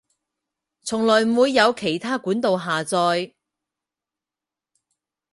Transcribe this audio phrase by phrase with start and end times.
[0.81, 3.33] 從來唔會由其它管道下載